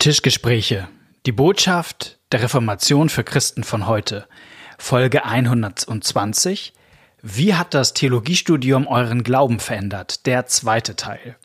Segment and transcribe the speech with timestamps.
[0.00, 0.88] Tischgespräche.
[1.26, 4.26] Die Botschaft der Reformation für Christen von heute.
[4.78, 6.72] Folge 120.
[7.20, 10.24] Wie hat das Theologiestudium euren Glauben verändert?
[10.24, 11.36] Der zweite Teil.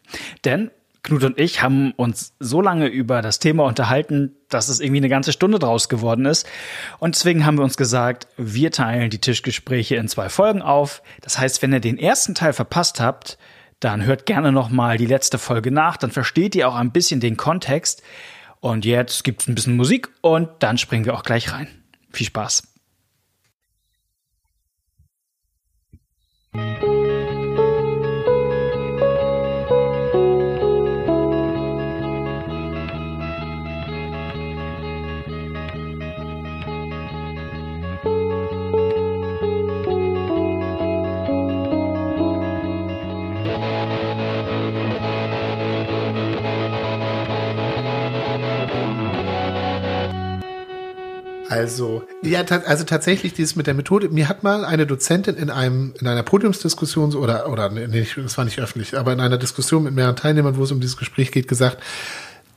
[0.45, 0.71] Denn
[1.03, 5.09] Knut und ich haben uns so lange über das Thema unterhalten, dass es irgendwie eine
[5.09, 6.47] ganze Stunde draus geworden ist.
[6.99, 11.03] Und deswegen haben wir uns gesagt, wir teilen die Tischgespräche in zwei Folgen auf.
[11.19, 13.37] Das heißt, wenn ihr den ersten Teil verpasst habt,
[13.81, 17.19] dann hört gerne noch mal die letzte Folge nach, dann versteht ihr auch ein bisschen
[17.19, 18.01] den Kontext.
[18.65, 21.67] Und jetzt gibt's ein bisschen Musik und dann springen wir auch gleich rein.
[22.09, 22.63] Viel Spaß.
[51.49, 54.09] Also, ja, also tatsächlich dieses mit der Methode.
[54.09, 58.37] Mir hat mal eine Dozentin in einem, in einer Podiumsdiskussion so, oder, oder, nee, das
[58.37, 61.31] war nicht öffentlich, aber in einer Diskussion mit mehreren Teilnehmern, wo es um dieses Gespräch
[61.31, 61.77] geht, gesagt,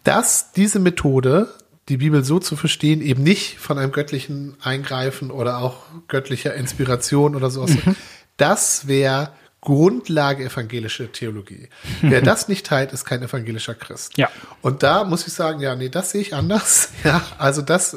[0.04, 1.48] dass diese Methode,
[1.88, 7.36] die Bibel so zu verstehen, eben nicht von einem göttlichen Eingreifen oder auch göttlicher Inspiration
[7.36, 7.96] oder sowas, mhm.
[8.36, 9.32] das wäre
[9.68, 11.68] Grundlage evangelische Theologie.
[12.00, 14.16] Wer das nicht teilt, ist kein evangelischer Christ.
[14.16, 14.30] Ja.
[14.62, 16.88] Und da muss ich sagen, ja, nee, das sehe ich anders.
[17.04, 17.96] Ja, also das,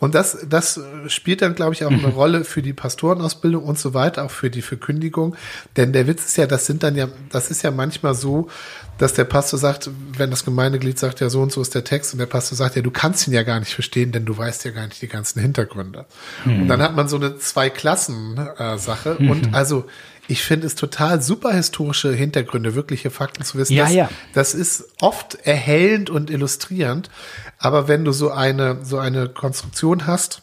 [0.00, 3.94] und das, das spielt dann, glaube ich, auch eine Rolle für die Pastorenausbildung und so
[3.94, 5.36] weiter, auch für die Verkündigung.
[5.76, 8.48] Denn der Witz ist ja, das sind dann ja, das ist ja manchmal so,
[8.96, 12.14] dass der Pastor sagt, wenn das Gemeindeglied sagt, ja, so und so ist der Text,
[12.14, 14.64] und der Pastor sagt, ja, du kannst ihn ja gar nicht verstehen, denn du weißt
[14.64, 16.06] ja gar nicht die ganzen Hintergründe.
[16.44, 16.62] Mhm.
[16.62, 19.16] Und dann hat man so eine Zwei-Klassen-Sache.
[19.18, 19.30] Mhm.
[19.30, 19.84] Und also,
[20.28, 23.72] ich finde es total super historische Hintergründe, wirkliche Fakten zu wissen.
[23.72, 24.10] Ja, das, ja.
[24.34, 27.10] das ist oft erhellend und illustrierend.
[27.58, 30.42] Aber wenn du so eine, so eine Konstruktion hast,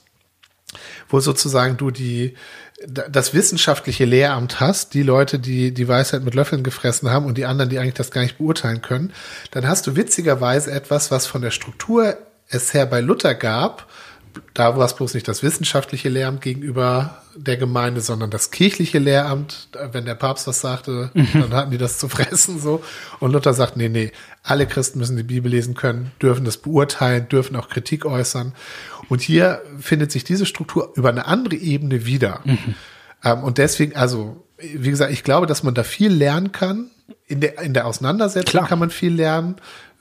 [1.07, 2.33] wo sozusagen du die,
[2.87, 7.45] das wissenschaftliche Lehramt hast, die Leute, die die Weisheit mit Löffeln gefressen haben und die
[7.45, 9.13] anderen, die eigentlich das gar nicht beurteilen können,
[9.51, 12.17] dann hast du witzigerweise etwas, was von der Struktur
[12.49, 13.87] es her bei Luther gab,
[14.53, 19.67] da war es bloß nicht das wissenschaftliche Lehramt gegenüber der Gemeinde, sondern das kirchliche Lehramt.
[19.91, 21.27] Wenn der Papst was sagte, mhm.
[21.33, 22.83] dann hatten die das zu fressen so.
[23.19, 24.11] Und Luther sagt, nee, nee,
[24.43, 28.53] alle Christen müssen die Bibel lesen können, dürfen das beurteilen, dürfen auch Kritik äußern.
[29.09, 32.41] Und hier findet sich diese Struktur über eine andere Ebene wieder.
[32.45, 32.75] Mhm.
[33.23, 36.91] Ähm, und deswegen, also, wie gesagt, ich glaube, dass man da viel lernen kann.
[37.27, 38.67] In der, in der Auseinandersetzung Klar.
[38.67, 39.55] kann man viel lernen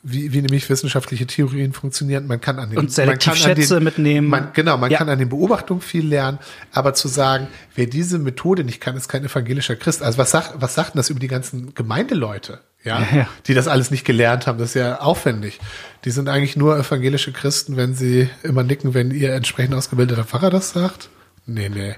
[0.06, 2.26] wie, wie nämlich wissenschaftliche Theorien funktionieren.
[2.26, 4.28] Man kann an den, und Selektivschätze mitnehmen.
[4.28, 4.98] Man, genau, man ja.
[4.98, 6.38] kann an den Beobachtungen viel lernen,
[6.72, 10.02] aber zu sagen, wer diese Methode nicht kann, ist kein evangelischer Christ.
[10.02, 12.60] Also was sagt, was sagt denn das über die ganzen Gemeindeleute?
[12.84, 15.58] Ja, ja, ja, die das alles nicht gelernt haben, das ist ja aufwendig.
[16.04, 20.50] Die sind eigentlich nur evangelische Christen, wenn sie immer nicken, wenn ihr entsprechend ausgebildeter Pfarrer
[20.50, 21.08] das sagt.
[21.46, 21.94] Nee, nee.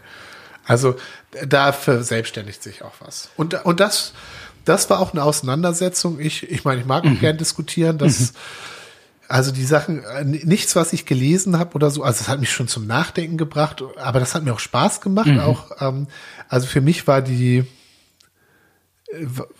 [0.64, 0.94] Also
[1.44, 3.30] da verselbstständigt sich auch was.
[3.36, 4.12] Und, und das,
[4.66, 6.20] das war auch eine Auseinandersetzung.
[6.20, 7.20] Ich, ich meine, ich mag auch mhm.
[7.20, 8.36] gern diskutieren, dass mhm.
[9.28, 12.52] also die Sachen, äh, nichts, was ich gelesen habe oder so, also es hat mich
[12.52, 15.28] schon zum Nachdenken gebracht, aber das hat mir auch Spaß gemacht.
[15.28, 15.40] Mhm.
[15.40, 16.08] Auch, ähm,
[16.48, 17.64] also für mich war die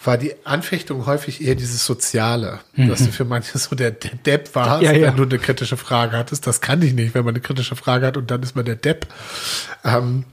[0.05, 2.89] war die Anfechtung häufig eher dieses Soziale, mhm.
[2.89, 5.09] dass du für manche so der, der Depp warst, ja, ja.
[5.09, 6.47] wenn du eine kritische Frage hattest.
[6.47, 8.77] Das kann ich nicht, wenn man eine kritische Frage hat und dann ist man der
[8.77, 9.07] Depp.
[9.85, 10.25] Ähm,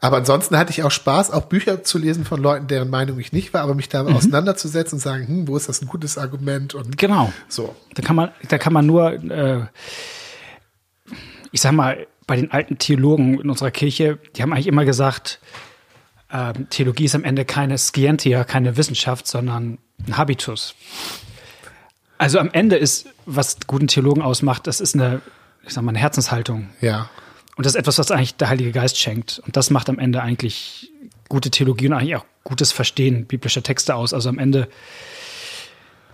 [0.00, 3.32] aber ansonsten hatte ich auch Spaß, auch Bücher zu lesen von Leuten, deren Meinung ich
[3.32, 4.14] nicht war, aber mich da mhm.
[4.14, 7.32] auseinanderzusetzen und sagen, hm, wo ist das ein gutes Argument und genau.
[7.48, 7.74] So.
[7.94, 9.66] Da kann man, da kann man nur, äh,
[11.52, 15.40] ich sag mal, bei den alten Theologen in unserer Kirche, die haben eigentlich immer gesagt,
[16.30, 20.74] äh, Theologie ist am Ende keine Scientia, keine Wissenschaft, sondern ein Habitus.
[22.18, 25.20] Also am Ende ist, was guten Theologen ausmacht, das ist eine,
[25.64, 26.70] ich sag mal, eine Herzenshaltung.
[26.80, 27.08] Ja.
[27.56, 29.40] Und das ist etwas, was eigentlich der Heilige Geist schenkt.
[29.44, 30.92] Und das macht am Ende eigentlich
[31.28, 34.14] gute Theologie und eigentlich auch gutes Verstehen biblischer Texte aus.
[34.14, 34.68] Also am Ende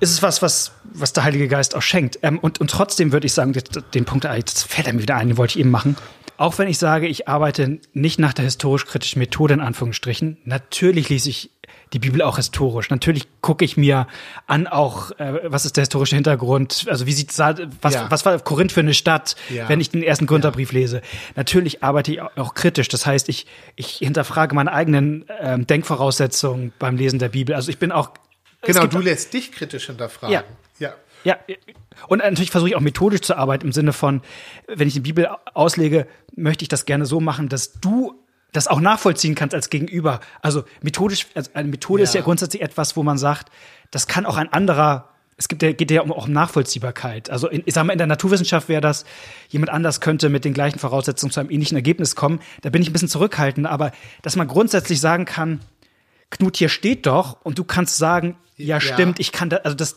[0.00, 2.19] ist es was, was, was der Heilige Geist auch schenkt.
[2.22, 3.52] Ähm, und, und trotzdem würde ich sagen,
[3.94, 5.96] den Punkt, das fällt mir wieder ein, den wollte ich eben machen.
[6.38, 11.31] Auch wenn ich sage, ich arbeite nicht nach der historisch-kritischen Methode in Anführungsstrichen, natürlich lese
[11.31, 11.50] ich
[11.93, 12.91] die Bibel auch historisch.
[12.91, 14.06] Natürlich gucke ich mir
[14.47, 18.11] an auch, äh, was ist der historische Hintergrund, also wie sieht was, ja.
[18.11, 19.69] was war Korinth für eine Stadt, ja.
[19.69, 20.81] wenn ich den ersten Gründerbrief ja.
[20.81, 21.03] lese.
[21.37, 22.89] Natürlich arbeite ich auch kritisch.
[22.89, 23.47] Das heißt, ich,
[23.77, 27.55] ich hinterfrage meine eigenen ähm, Denkvoraussetzungen beim Lesen der Bibel.
[27.55, 28.11] Also ich bin auch.
[28.62, 30.33] Genau, du lässt dich kritisch hinterfragen.
[30.33, 30.44] Ja.
[30.79, 30.94] ja.
[31.25, 31.37] Ja,
[32.09, 34.23] und natürlich versuche ich auch methodisch zu arbeiten im Sinne von,
[34.67, 38.21] wenn ich die Bibel auslege, möchte ich das gerne so machen, dass du
[38.52, 40.20] das auch nachvollziehen kannst als Gegenüber.
[40.43, 42.04] Also methodisch, also eine Methode ja.
[42.04, 43.50] ist ja grundsätzlich etwas, wo man sagt,
[43.90, 45.08] das kann auch ein anderer
[45.43, 47.31] es gibt ja, geht ja auch um Nachvollziehbarkeit.
[47.31, 49.04] Also in, ich sag mal, in der Naturwissenschaft wäre das,
[49.49, 52.40] jemand anders könnte mit den gleichen Voraussetzungen zu einem ähnlichen Ergebnis kommen.
[52.60, 53.90] Da bin ich ein bisschen zurückhaltend, aber
[54.20, 55.60] dass man grundsätzlich sagen kann,
[56.31, 59.96] Knut, hier steht doch, und du kannst sagen, ja, stimmt, ich kann da, also das,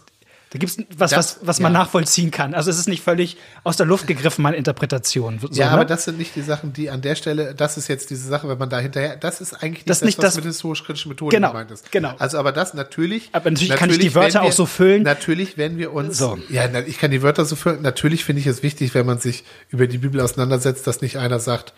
[0.55, 1.79] da gibt es was, das, was, was man ja.
[1.79, 2.53] nachvollziehen kann.
[2.53, 3.35] Also es ist nicht völlig
[3.65, 5.37] aus der Luft gegriffen, meine Interpretation.
[5.39, 5.71] So, ja, ne?
[5.71, 8.47] aber das sind nicht die Sachen, die an der Stelle, das ist jetzt diese Sache,
[8.47, 11.09] wenn man da hinterher, das ist eigentlich nicht das, das nicht was das, mit historisch-kritischen
[11.09, 11.91] Methoden genau, gemeint ist.
[11.91, 12.13] Genau.
[12.19, 13.29] Also aber das natürlich.
[13.33, 15.03] Aber natürlich, natürlich kann ich die Wörter wir, auch so füllen.
[15.03, 16.39] Natürlich, wenn wir uns, so.
[16.49, 17.81] ja, ich kann die Wörter so füllen.
[17.81, 21.39] Natürlich finde ich es wichtig, wenn man sich über die Bibel auseinandersetzt, dass nicht einer
[21.39, 21.73] sagt,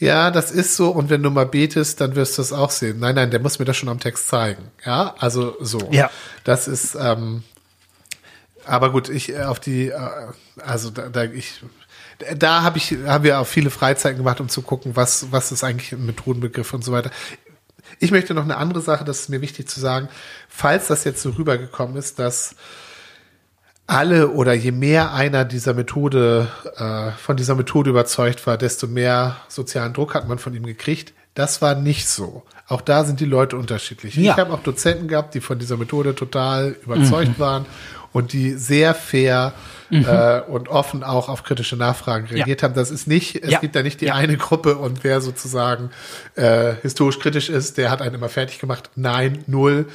[0.00, 0.90] ja, das ist so.
[0.90, 2.98] Und wenn du mal betest, dann wirst du es auch sehen.
[2.98, 4.70] Nein, nein, der muss mir das schon am Text zeigen.
[4.84, 5.78] Ja, also so.
[5.92, 6.10] Ja.
[6.42, 7.44] Das ist, ähm,
[8.70, 9.98] aber gut, ich äh, auf die, äh,
[10.64, 11.62] also da, da ich,
[12.36, 15.64] da habe ich, haben wir auch viele Freizeiten gemacht, um zu gucken, was, was ist
[15.64, 17.10] eigentlich ein Methodenbegriff und so weiter.
[17.98, 20.08] Ich möchte noch eine andere Sache, das ist mir wichtig zu sagen,
[20.48, 22.54] falls das jetzt so rübergekommen ist, dass
[23.88, 26.46] alle oder je mehr einer dieser Methode,
[26.76, 31.12] äh, von dieser Methode überzeugt war, desto mehr sozialen Druck hat man von ihm gekriegt.
[31.34, 32.44] Das war nicht so.
[32.68, 34.14] Auch da sind die Leute unterschiedlich.
[34.14, 34.32] Ja.
[34.32, 37.42] Ich habe auch Dozenten gehabt, die von dieser Methode total überzeugt mhm.
[37.42, 37.66] waren
[38.12, 39.52] und die sehr fair
[39.88, 40.04] mhm.
[40.04, 42.68] äh, und offen auch auf kritische Nachfragen reagiert ja.
[42.68, 42.74] haben.
[42.74, 43.58] Das ist nicht, es ja.
[43.58, 44.14] gibt da nicht die ja.
[44.14, 45.90] eine Gruppe und wer sozusagen
[46.34, 48.90] äh, historisch kritisch ist, der hat einen immer fertig gemacht.
[48.96, 49.86] Nein, null.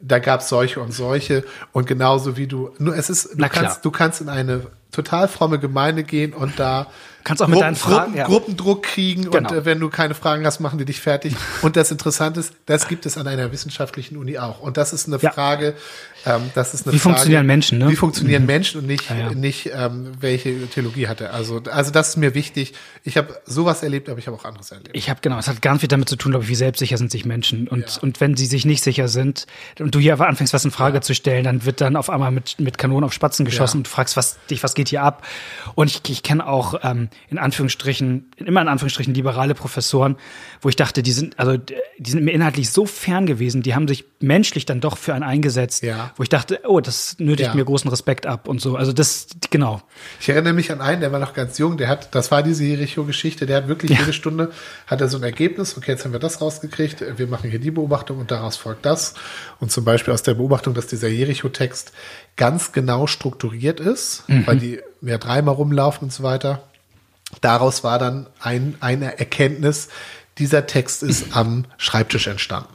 [0.00, 3.84] Da gab es solche und solche und genauso wie du, nur es ist, du kannst,
[3.84, 6.88] du kannst in eine total fromme Gemeinde gehen und da
[7.24, 8.26] Kannst auch mit Gruppen, deinen Fragen, Gruppen, ja.
[8.26, 9.50] Gruppendruck kriegen genau.
[9.50, 11.36] und äh, wenn du keine Fragen hast, machen die dich fertig.
[11.62, 14.60] Und das Interessante ist, das gibt es an einer wissenschaftlichen Uni auch.
[14.60, 15.30] Und das ist eine ja.
[15.30, 15.74] Frage,
[16.26, 17.88] ähm, das ist eine wie Frage, funktionieren Menschen, ne?
[17.90, 18.46] Wie funktionieren mhm.
[18.46, 21.34] Menschen und nicht, ja, nicht ähm, welche Theologie hat er.
[21.34, 22.74] Also, also das ist mir wichtig.
[23.04, 24.90] Ich habe sowas erlebt, aber ich habe auch anderes erlebt.
[24.92, 27.10] Ich habe genau, es hat ganz viel damit zu tun, glaube ich, wie selbstsicher sind
[27.10, 27.66] sich Menschen.
[27.68, 29.46] Und, und wenn sie sich nicht sicher sind
[29.78, 32.30] und du hier einfach anfängst, was in Frage zu stellen, dann wird dann auf einmal
[32.30, 35.26] mit, mit Kanonen auf Spatzen geschossen und du fragst, was dich, was geht hier ab?
[35.74, 40.16] Und ich, ich kenne auch ähm, in Anführungsstrichen, immer in Anführungsstrichen liberale Professoren,
[40.60, 43.88] wo ich dachte, die sind, also die sind mir inhaltlich so fern gewesen, die haben
[43.88, 46.11] sich menschlich dann doch für einen eingesetzt, ja.
[46.16, 47.54] Wo ich dachte, oh, das nötigt ja.
[47.54, 48.76] mir großen Respekt ab und so.
[48.76, 49.82] Also das, genau.
[50.20, 52.64] Ich erinnere mich an einen, der war noch ganz jung, der hat, das war diese
[52.64, 53.98] Jericho-Geschichte, der hat wirklich ja.
[54.00, 54.52] jede Stunde,
[54.86, 57.70] hat er so ein Ergebnis, okay, jetzt haben wir das rausgekriegt, wir machen hier die
[57.70, 59.14] Beobachtung und daraus folgt das.
[59.60, 61.92] Und zum Beispiel aus der Beobachtung, dass dieser Jericho-Text
[62.36, 64.46] ganz genau strukturiert ist, mhm.
[64.46, 66.62] weil die ja dreimal rumlaufen und so weiter.
[67.40, 69.88] Daraus war dann ein, eine Erkenntnis,
[70.38, 72.72] dieser Text ist am Schreibtisch entstanden,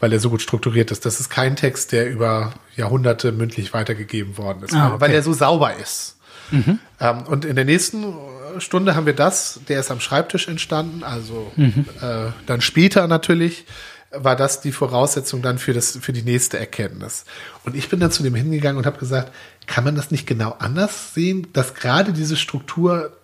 [0.00, 1.06] weil er so gut strukturiert ist.
[1.06, 5.00] Das ist kein Text, der über Jahrhunderte mündlich weitergegeben worden ist, ah, okay.
[5.00, 6.16] weil er so sauber ist.
[6.50, 6.78] Mhm.
[7.00, 8.14] Ähm, und in der nächsten
[8.58, 11.86] Stunde haben wir das, der ist am Schreibtisch entstanden, also mhm.
[12.00, 13.66] äh, dann später natürlich
[14.12, 17.24] war das die Voraussetzung dann für das für die nächste Erkenntnis.
[17.64, 19.32] Und ich bin dann zu dem hingegangen und habe gesagt,
[19.66, 23.15] kann man das nicht genau anders sehen, dass gerade diese Struktur äh,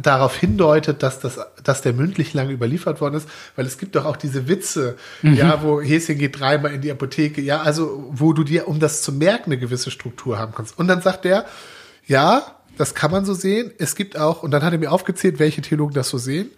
[0.00, 4.04] darauf hindeutet, dass das, dass der mündlich lange überliefert worden ist, weil es gibt doch
[4.04, 5.34] auch diese Witze, mhm.
[5.34, 9.02] ja, wo Häschen geht dreimal in die Apotheke, ja, also wo du dir, um das
[9.02, 10.78] zu merken, eine gewisse Struktur haben kannst.
[10.78, 11.46] Und dann sagt der,
[12.06, 12.42] ja,
[12.76, 13.72] das kann man so sehen.
[13.78, 16.50] Es gibt auch, und dann hat er mir aufgezählt, welche Theologen das so sehen.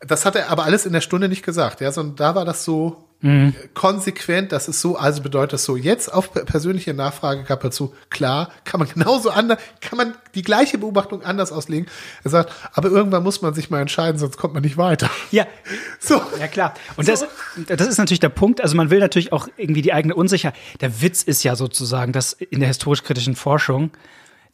[0.00, 2.64] Das hat er aber alles in der Stunde nicht gesagt, ja, sondern da war das
[2.64, 3.54] so mhm.
[3.74, 7.94] konsequent, das ist so, also bedeutet das so, jetzt auf persönliche Nachfrage gab er zu,
[8.10, 11.86] klar, kann man genauso anders, kann man die gleiche Beobachtung anders auslegen.
[12.24, 15.08] Er sagt, aber irgendwann muss man sich mal entscheiden, sonst kommt man nicht weiter.
[15.30, 15.46] Ja,
[15.98, 16.20] so.
[16.38, 16.74] Ja, klar.
[16.96, 17.12] Und so.
[17.12, 20.58] das, das ist natürlich der Punkt, also man will natürlich auch irgendwie die eigene Unsicherheit.
[20.80, 23.90] Der Witz ist ja sozusagen, dass in der historisch-kritischen Forschung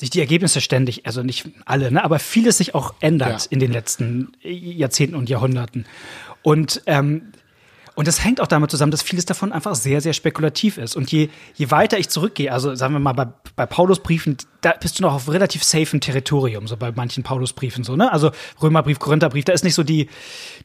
[0.01, 3.47] sich die Ergebnisse ständig, also nicht alle, ne, aber vieles sich auch ändert ja.
[3.51, 5.87] in den letzten Jahrzehnten und Jahrhunderten.
[6.43, 7.33] Und ähm,
[7.99, 10.95] und das hängt auch damit zusammen, dass vieles davon einfach sehr, sehr spekulativ ist.
[10.95, 13.27] Und je, je weiter ich zurückgehe, also sagen wir mal bei,
[13.57, 17.97] bei Paulusbriefen, da bist du noch auf relativ safen Territorium, so bei manchen Paulusbriefen so,
[17.97, 18.13] ne?
[18.13, 18.31] Also
[18.63, 20.09] Römerbrief, Korintherbrief, da ist nicht so die,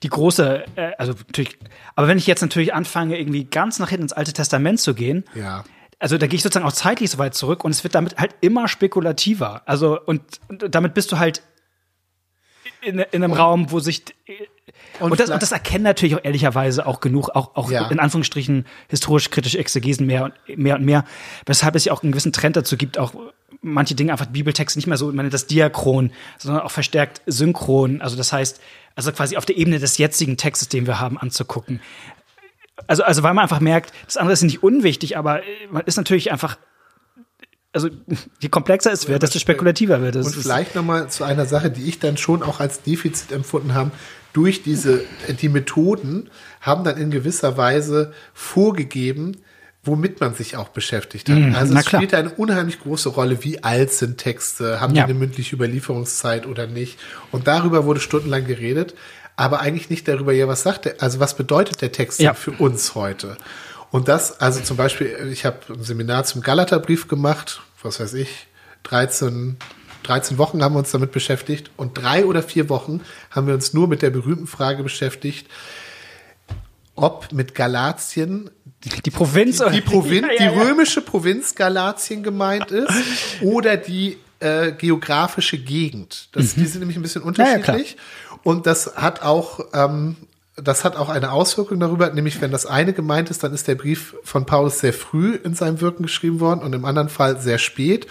[0.03, 1.57] die große, äh, also natürlich,
[1.95, 5.23] aber wenn ich jetzt natürlich anfange, irgendwie ganz nach hinten ins Alte Testament zu gehen,
[5.33, 5.63] ja
[5.97, 8.35] also da gehe ich sozusagen auch zeitlich so weit zurück und es wird damit halt
[8.41, 9.63] immer spekulativer.
[9.65, 11.41] Also und, und damit bist du halt
[12.81, 14.03] in, in einem und, Raum, wo sich
[14.99, 17.87] und, und, das, und das erkennen natürlich auch ehrlicherweise auch genug, auch, auch ja.
[17.87, 21.05] in Anführungsstrichen historisch-kritische Exegesen mehr und mehr und mehr,
[21.45, 23.13] weshalb es ja auch einen gewissen Trend dazu gibt, auch
[23.61, 28.01] manche Dinge einfach Bibeltexte nicht mehr so, ich meine, das Diachron, sondern auch verstärkt synchron,
[28.01, 28.61] also das heißt,
[28.95, 31.81] also quasi auf der Ebene des jetzigen Textes, den wir haben, anzugucken.
[32.87, 36.31] Also, also weil man einfach merkt, das andere ist nicht unwichtig, aber man ist natürlich
[36.31, 36.57] einfach
[37.73, 37.89] also
[38.39, 40.27] je komplexer es wird, desto spekulativer wird es.
[40.27, 43.91] Und vielleicht nochmal zu einer Sache, die ich dann schon auch als Defizit empfunden habe.
[44.31, 45.03] Durch diese,
[45.41, 46.29] die Methoden
[46.61, 49.37] haben dann in gewisser Weise vorgegeben,
[49.83, 51.37] womit man sich auch beschäftigt hat.
[51.37, 51.99] Mhm, also es klar.
[52.01, 55.03] spielt eine unheimlich große Rolle, wie alt sind Texte, haben Ja.
[55.05, 56.97] die eine mündliche Überlieferungszeit oder nicht.
[57.31, 58.95] Und darüber wurde stundenlang geredet,
[59.35, 62.33] aber eigentlich nicht darüber, ja, was sagt der, also was bedeutet der Text Ja.
[62.33, 63.37] für uns heute?
[63.93, 68.47] Und das, also zum Beispiel, ich habe ein Seminar zum Galaterbrief gemacht, was weiß ich,
[68.81, 69.57] 13,
[70.01, 73.71] 13 Wochen haben wir uns damit beschäftigt und drei oder vier Wochen haben wir uns
[73.71, 75.47] nur mit der berühmten Frage beschäftigt,
[76.95, 78.49] ob mit Galatien
[78.83, 82.91] Die Provinz die, die, Provinz, Ja, ja, die römische Provinz Galatien gemeint ist
[83.41, 86.29] oder die äh, geografische Gegend.
[86.31, 87.27] Das, Die sind nämlich ein bisschen Mhm.
[87.27, 87.97] Unterschiedlich.
[88.41, 90.15] Und das hat auch, ähm,
[90.55, 93.73] das hat auch eine Auswirkung darüber, nämlich wenn das eine gemeint ist, dann ist der
[93.73, 97.57] Brief von Paulus sehr früh in seinem Wirken geschrieben worden und im anderen Fall sehr
[97.57, 98.05] spät.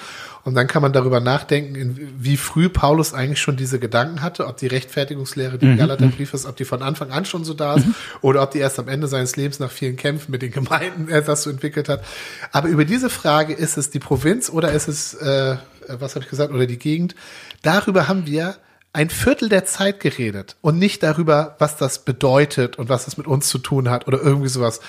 [0.45, 4.57] Und dann kann man darüber nachdenken, wie früh Paulus eigentlich schon diese Gedanken hatte, ob
[4.57, 7.87] die Rechtfertigungslehre, die im Galaterbrief ist, ob die von Anfang an schon so da ist
[8.23, 11.23] oder ob die erst am Ende seines Lebens nach vielen Kämpfen mit den Gemeinden er
[11.23, 12.03] das so entwickelt hat.
[12.51, 16.31] Aber über diese Frage, ist es die Provinz oder ist es, äh, was habe ich
[16.31, 17.15] gesagt, oder die Gegend,
[17.63, 18.57] darüber haben wir
[18.93, 23.27] ein Viertel der Zeit geredet und nicht darüber, was das bedeutet und was das mit
[23.27, 24.81] uns zu tun hat oder irgendwie sowas.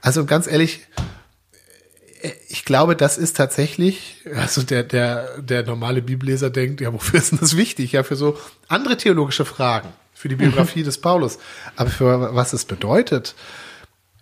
[0.00, 0.86] Also ganz ehrlich,
[2.48, 7.32] ich glaube, das ist tatsächlich, also der, der, der normale Bibelleser denkt, ja, wofür ist
[7.32, 7.92] denn das wichtig?
[7.92, 8.38] Ja, für so
[8.68, 11.38] andere theologische Fragen, für die Biografie des Paulus.
[11.76, 13.34] Aber für was es bedeutet,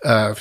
[0.01, 0.35] äh,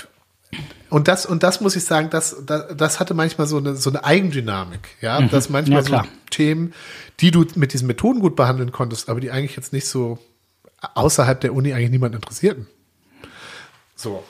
[0.89, 3.89] und das, und das muss ich sagen, das, das, das hatte manchmal so eine, so
[3.89, 6.73] eine Eigendynamik, ja, dass manchmal Ja, so Themen,
[7.19, 10.19] die du mit diesen Methoden gut behandeln konntest, aber die eigentlich jetzt nicht so
[10.95, 12.67] außerhalb der Uni eigentlich niemand interessierten.
[13.95, 14.23] So.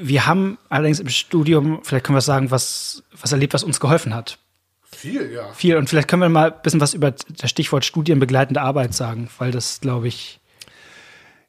[0.00, 4.14] Wir haben allerdings im Studium, vielleicht können wir sagen, was, was erlebt, was uns geholfen
[4.14, 4.38] hat.
[4.90, 5.52] Viel, ja.
[5.52, 5.76] Viel.
[5.76, 9.50] Und vielleicht können wir mal ein bisschen was über das Stichwort studienbegleitende Arbeit sagen, weil
[9.50, 10.39] das, glaube ich,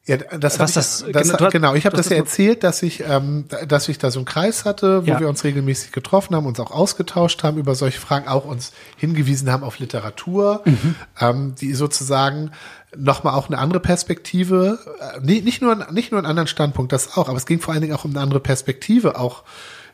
[0.04, 1.74] Ja, das, Was das- ich, das, genau, du hast- genau.
[1.74, 5.06] Ich habe das ja erzählt, dass ich, ähm, dass ich da so einen Kreis hatte,
[5.06, 5.20] wo Ja.
[5.20, 9.50] wir uns regelmäßig getroffen haben, uns auch ausgetauscht haben über solche Fragen, auch uns hingewiesen
[9.52, 10.94] haben auf Literatur, Mhm.
[11.20, 12.50] ähm, die sozusagen
[12.96, 17.16] nochmal auch eine andere Perspektive, äh, nee, nicht nur nicht nur einen anderen Standpunkt, das
[17.16, 19.44] auch, aber es ging vor allen Dingen auch um eine andere Perspektive, auch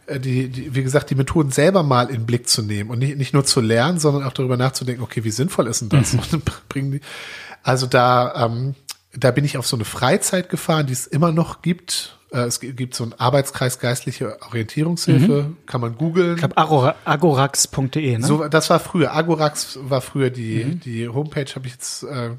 [0.06, 3.18] äh, die, die, wie gesagt, die Methoden selber mal in Blick zu nehmen und nicht,
[3.18, 6.14] nicht nur zu lernen, sondern auch darüber nachzudenken, okay, wie sinnvoll ist denn das?
[6.32, 7.00] Und bringen die,
[7.62, 8.74] also da, ähm,
[9.18, 12.14] da bin ich auf so eine Freizeit gefahren, die es immer noch gibt.
[12.30, 16.32] Äh, es gi- gibt so einen Arbeitskreis geistliche Orientierungshilfe, kann man googeln.
[16.34, 18.26] ich glaube, agora, agorax.de, ne?
[18.26, 19.14] So, das war früher.
[19.14, 22.02] Agorax war früher die, die Homepage, habe ich jetzt.
[22.02, 22.30] Äh,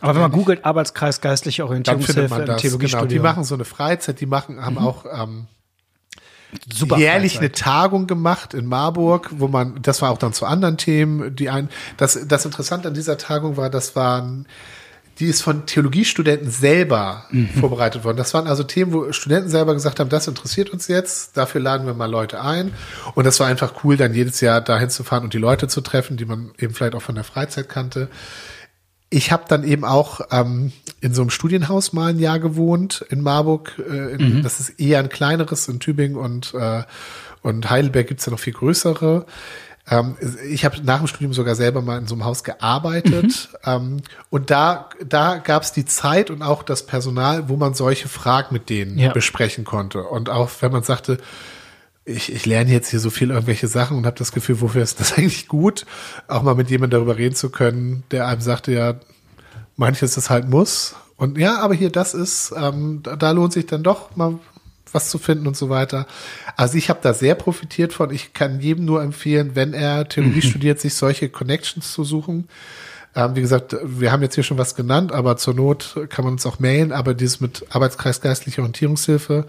[0.00, 2.62] Aber wenn man googelt, Arbeitskreis geistliche dann findet Orientierungshilfe man das.
[2.62, 5.46] Genau, die machen so eine Freizeit, die machen, haben auch ähm,
[6.72, 7.40] Super jährlich Freizeit.
[7.40, 11.48] eine Tagung gemacht in Marburg, wo man, das war auch dann zu anderen Themen, die
[11.48, 14.46] ein, das, das Interessante an dieser Tagung war, das waren,
[15.22, 17.48] die ist von Theologiestudenten selber Mhm.
[17.60, 18.16] vorbereitet worden.
[18.16, 21.86] Das waren also Themen, wo Studenten selber gesagt haben, das interessiert uns jetzt, dafür laden
[21.86, 22.72] wir mal Leute ein.
[23.14, 25.80] Und das war einfach cool, dann jedes Jahr dahin zu fahren und die Leute zu
[25.80, 28.08] treffen, die man eben vielleicht auch von der Freizeit kannte.
[29.10, 33.20] Ich habe dann eben auch ähm, in so einem Studienhaus mal ein Jahr gewohnt in
[33.20, 33.80] Marburg.
[33.88, 36.82] Äh, in, Das ist eher ein kleineres in Tübingen und, äh,
[37.42, 39.24] und Heidelberg gibt's ja noch viel größere.
[39.92, 40.16] Ähm,
[40.48, 43.50] ich habe nach dem Studium sogar selber mal in so einem Haus gearbeitet.
[43.64, 43.98] Ähm,
[44.30, 48.70] und da, da gab's die Zeit und auch das Personal, wo man solche Fragen mit
[48.70, 49.12] denen Ja.
[49.12, 50.02] besprechen konnte.
[50.04, 51.18] Und auch wenn man sagte,
[52.04, 54.98] ich, ich lerne jetzt hier so viel irgendwelche Sachen und habe das Gefühl, wofür ist
[54.98, 55.84] das eigentlich gut,
[56.26, 58.94] auch mal mit jemandem darüber reden zu können, der einem sagte, ja,
[59.76, 60.94] manches ist halt muss.
[61.16, 64.38] Und ja, aber hier, das ist, ähm, da, da lohnt sich dann doch mal
[64.92, 66.06] was zu finden und so weiter.
[66.56, 68.10] Also ich habe da sehr profitiert von.
[68.10, 72.48] Ich kann jedem nur empfehlen, wenn er Theologie studiert, sich solche Connections zu suchen.
[73.14, 76.34] Ähm, wie gesagt, wir haben jetzt hier schon was genannt, aber zur Not kann man
[76.34, 76.92] uns auch mailen.
[76.92, 79.46] Aber dieses mit Arbeitskreis geistliche Orientierungshilfe,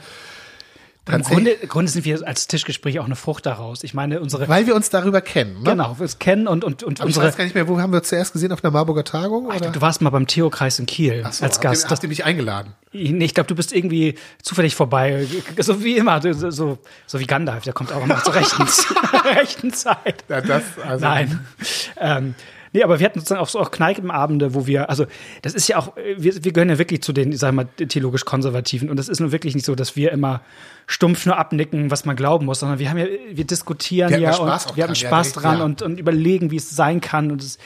[1.12, 3.84] Im Grunde, im Grunde sind wir als Tischgespräch auch eine Frucht daraus.
[3.84, 5.56] Ich meine, unsere, weil wir uns darüber kennen.
[5.56, 5.72] Ne?
[5.72, 7.78] genau, wir es kennen und, und, und Aber ich unsere, weiß gar nicht mehr, wo
[7.80, 8.54] haben wir uns zuerst gesehen?
[8.54, 9.50] Auf einer Marburger Tagung?
[9.52, 9.72] Ich Oder?
[9.72, 11.90] du warst mal beim Theo-Kreis in Kiel Ach so, als Gast.
[11.90, 12.74] Habt ihr mich eingeladen?
[12.94, 15.28] Nee, ich glaube, du bist irgendwie zufällig vorbei.
[15.58, 18.64] So wie immer, so, so, so wie Gandalf, der kommt auch immer zur rechten,
[19.26, 20.24] rechten Zeit.
[20.30, 21.46] Ja, das, also, Nein.
[21.98, 22.36] Ähm,
[22.74, 25.06] nee, aber wir hatten sozusagen auch so auch Kneipenabende, wo wir, also
[25.42, 28.26] das ist ja auch, wir, wir gehören ja wirklich zu den, ich sag mal, theologisch
[28.26, 28.90] Konservativen.
[28.90, 30.42] Und das ist nun wirklich nicht so, dass wir immer
[30.88, 34.36] stumpf nur abnicken, was man glauben muss, sondern wir haben ja, wir diskutieren Wir ja
[34.36, 35.64] und wir ja, Spaß dran ja.
[35.64, 37.32] und, und überlegen, wie es sein kann.
[37.32, 37.58] Und das,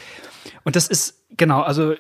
[0.63, 1.95] und das ist, genau, also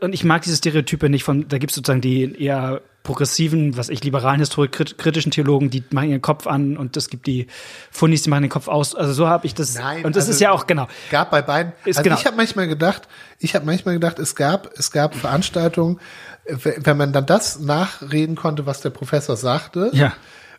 [0.00, 3.88] und ich mag diese Stereotype nicht von, da gibt es sozusagen die eher progressiven, was
[3.88, 7.46] ich, liberalen, historik krit- kritischen Theologen, die machen ihren Kopf an und es gibt die
[7.90, 8.94] Fundis, die machen den Kopf aus.
[8.94, 9.76] Also so habe ich das.
[9.76, 10.88] Nein, und das also ist ja auch, genau.
[11.10, 11.72] Gab bei beiden.
[11.84, 12.18] Ist also genau.
[12.18, 13.08] ich habe manchmal gedacht,
[13.38, 16.00] ich habe manchmal gedacht, es gab, es gab Veranstaltungen,
[16.46, 20.12] wenn man dann das nachreden konnte, was der Professor sagte, Ja.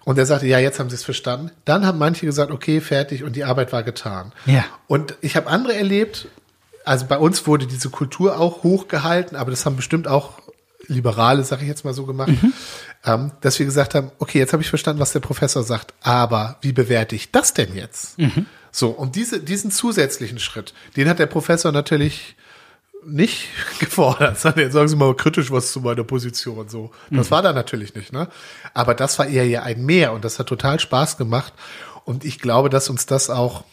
[0.06, 1.52] Und er sagte, ja, jetzt haben sie es verstanden.
[1.66, 4.32] Dann haben manche gesagt, okay, fertig und die Arbeit war getan.
[4.46, 4.64] Ja.
[4.88, 6.30] Und ich habe andere erlebt,
[6.88, 10.40] also bei uns wurde diese Kultur auch hochgehalten, aber das haben bestimmt auch
[10.88, 12.32] Liberale, sage ich jetzt mal so gemacht,
[13.04, 16.58] ähm, dass wir gesagt haben, okay, jetzt habe ich verstanden, was der Professor sagt, aber
[16.62, 18.18] wie bewerte ich das denn jetzt?
[18.72, 22.38] So, und diese, diesen zusätzlichen Schritt, den hat der Professor natürlich
[23.06, 23.48] nicht
[23.80, 26.70] gefordert, sondern jetzt sagen Sie mal kritisch was zu meiner Position.
[26.70, 28.30] So, das war da natürlich nicht, ne?
[28.74, 31.54] Aber das war eher ja ein Mehr und das hat total Spaß gemacht.
[32.06, 33.64] Und ich glaube, dass uns das auch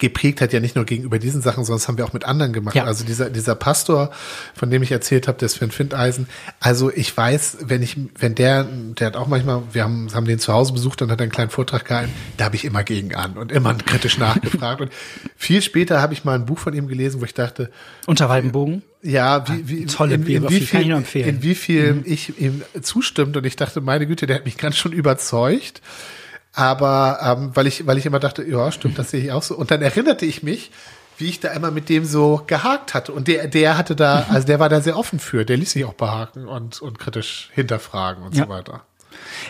[0.00, 2.52] geprägt hat, ja nicht nur gegenüber diesen Sachen, sondern das haben wir auch mit anderen
[2.52, 2.74] gemacht.
[2.74, 2.84] Ja.
[2.84, 4.10] Also dieser, dieser Pastor,
[4.54, 6.26] von dem ich erzählt habe, der Sven Findeisen,
[6.58, 10.38] also ich weiß, wenn ich, wenn der, der hat auch manchmal, wir haben, haben den
[10.38, 13.36] zu Hause besucht und hat einen kleinen Vortrag gehalten, da habe ich immer gegen an
[13.36, 14.80] und immer kritisch nachgefragt.
[14.80, 14.90] Und
[15.36, 17.70] viel später habe ich mal ein Buch von ihm gelesen, wo ich dachte,
[18.06, 18.82] Unter Waldenbogen.
[19.02, 22.62] ja, wie, wie, Tolle in, in, wie kann ich viel, in wie viel ich ihm
[22.82, 25.82] zustimmt und ich dachte, meine Güte, der hat mich ganz schon überzeugt.
[26.52, 29.56] Aber ähm, weil ich, weil ich immer dachte, ja, stimmt, das sehe ich auch so.
[29.56, 30.70] Und dann erinnerte ich mich,
[31.18, 33.12] wie ich da immer mit dem so gehakt hatte.
[33.12, 35.44] Und der, der hatte da, also der war da sehr offen für.
[35.44, 38.44] Der ließ sich auch behaken und, und kritisch hinterfragen und Ja.
[38.44, 38.82] so weiter.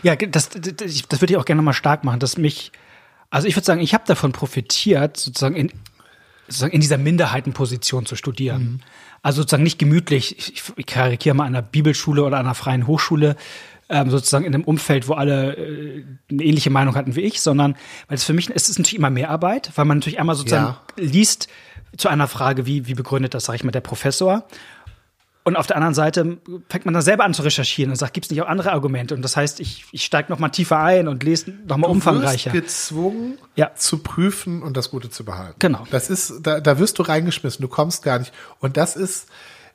[0.02, 0.62] Ja, das, das,
[1.08, 2.72] das würde ich auch gerne nochmal stark machen, dass mich,
[3.30, 5.72] also ich würde sagen, ich habe davon profitiert, sozusagen in,
[6.48, 8.82] sozusagen in dieser Minderheitenposition zu studieren.
[9.22, 12.86] Also sozusagen nicht gemütlich, ich, ich karikiere mal an einer Bibelschule oder an einer freien
[12.86, 13.36] Hochschule,
[13.90, 17.76] ähm, sozusagen in einem Umfeld, wo alle äh, eine ähnliche Meinung hatten wie ich, sondern
[18.08, 20.76] weil es für mich, es ist natürlich immer mehr Arbeit, weil man natürlich einmal sozusagen
[20.96, 21.04] Ja.
[21.04, 21.48] liest
[21.96, 24.44] zu einer Frage, wie, wie begründet das, sage ich mal, der Professor.
[25.42, 26.36] Und auf der anderen Seite
[26.68, 29.14] fängt man dann selber an zu recherchieren und sagt, gibt es nicht auch andere Argumente?
[29.14, 32.50] Und das heißt, ich, ich steige noch mal tiefer ein und lese noch mal umfangreicher.
[32.50, 33.74] Du wirst gezwungen, Ja.
[33.74, 35.56] zu prüfen und das Gute zu behalten.
[35.58, 35.86] Genau.
[35.90, 38.32] Das ist, da, da wirst du reingeschmissen, du kommst gar nicht.
[38.60, 39.28] Und das ist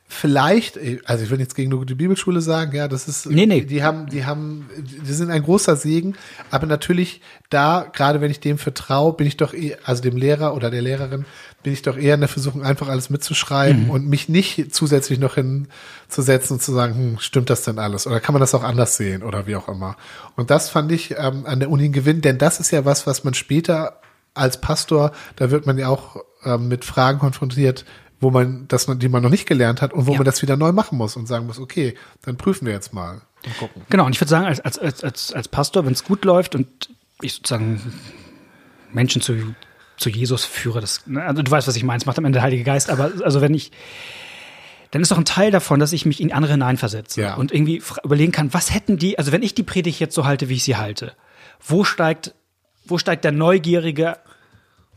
[0.07, 3.61] vielleicht, also ich will jetzt gegen die Bibelschule sagen, ja, das ist, Nee, nee.
[3.61, 6.15] die haben, die haben, die sind ein großer Segen,
[6.51, 10.53] aber natürlich da, gerade wenn ich dem vertraue, bin ich doch eh, also dem Lehrer
[10.53, 11.25] oder der Lehrerin,
[11.63, 15.35] bin ich doch eher in der Versuchung, einfach alles mitzuschreiben und mich nicht zusätzlich noch
[15.35, 18.05] hinzusetzen und zu sagen, hm, stimmt das denn alles?
[18.05, 19.97] Oder kann man das auch anders sehen oder wie auch immer?
[20.35, 23.07] Und das fand ich ähm, an der Uni ein Gewinn, denn das ist ja was,
[23.07, 23.99] was man später
[24.35, 27.85] als Pastor, da wird man ja auch ähm, mit Fragen konfrontiert,
[28.25, 30.17] wo man das, die man noch nicht gelernt hat und wo Ja.
[30.17, 33.21] man das wieder neu machen muss und sagen muss, okay, dann prüfen wir jetzt mal
[33.45, 33.83] und gucken.
[33.91, 36.65] Genau, und ich würde sagen, als, als, als, als, Pastor, wenn es gut läuft und
[37.21, 37.79] ich sozusagen
[38.91, 39.53] Menschen zu,
[39.97, 42.37] zu Jesus führe, das, ne, also du weißt, was ich meine, es macht am Ende
[42.37, 43.71] der Heilige Geist, aber also wenn ich,
[44.89, 47.35] dann ist doch ein Teil davon, dass ich mich in andere hineinversetze Ja.
[47.35, 50.49] und irgendwie überlegen kann, was hätten die, also wenn ich die Predigt jetzt so halte,
[50.49, 51.13] wie ich sie halte,
[51.63, 52.33] wo steigt,
[52.85, 54.17] wo steigt der Neugierige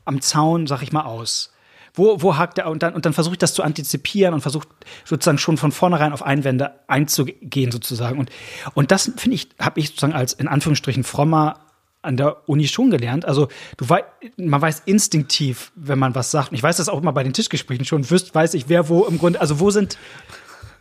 [0.07, 1.53] am Zaun, sag ich mal, aus?
[1.98, 2.70] Wo, wo hakt er?
[2.70, 4.68] Und dann, und dann versuche ich das zu antizipieren und versuche
[5.04, 8.18] sozusagen schon von vornherein auf Einwände einzugehen, sozusagen.
[8.18, 8.30] Und,
[8.74, 11.61] und das, finde ich, habe ich sozusagen als in Anführungsstrichen frommer
[12.02, 13.24] an der Uni schon gelernt.
[13.24, 14.04] Also du wei
[14.37, 16.50] man weiß instinktiv, wenn man was sagt.
[16.50, 18.08] Und ich weiß das auch immer bei den Tischgesprächen schon.
[18.08, 19.98] Wüsst, weiß ich, wer wo im Grunde, also wo sind,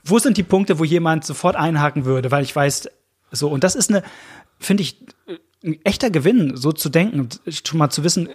[0.04, 2.90] wo sind die Punkte, wo jemand sofort einhaken würde, weil ich weiß,
[3.32, 4.04] so, und das ist eine,
[4.60, 4.98] finde ich,
[5.64, 8.30] ein echter Gewinn, so zu denken schon mal zu wissen,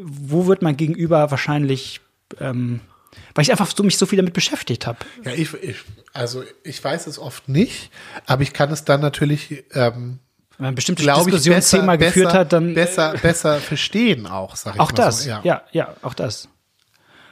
[0.00, 2.00] wo wird mein Gegenüber wahrscheinlich,
[2.40, 2.80] ähm,
[3.34, 4.98] weil ich einfach so, mich so viel damit beschäftigt habe.
[5.24, 5.76] Ja, ich, ich,
[6.12, 7.90] also ich weiß es oft nicht,
[8.26, 10.18] aber ich kann es dann natürlich, ähm,
[10.58, 14.80] Wenn man besser, Diskussionsthema besser, geführt hat, dann äh, besser, besser verstehen auch, sag ich
[14.80, 15.30] auch mal das, so.
[15.30, 15.62] ja.
[15.72, 16.48] ja, auch das.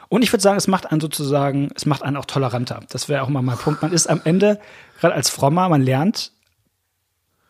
[0.09, 2.81] Und ich würde sagen, es macht einen sozusagen, es macht einen auch toleranter.
[2.89, 3.81] Das wäre auch mal mein Punkt.
[3.81, 4.59] Man ist am Ende,
[4.99, 6.31] gerade als Frommer, man lernt,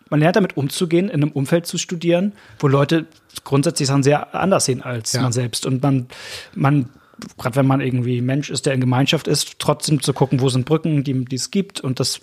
[0.09, 3.05] man lernt damit umzugehen, in einem Umfeld zu studieren, wo Leute
[3.43, 5.21] grundsätzlich Sachen sehr anders sehen als Ja.
[5.21, 5.65] man selbst.
[5.65, 6.07] Und man,
[6.55, 6.89] man,
[7.37, 10.65] gerade wenn man irgendwie Mensch ist, der in Gemeinschaft ist, trotzdem zu gucken, wo sind
[10.65, 11.81] Brücken, die, es gibt.
[11.81, 12.21] Und das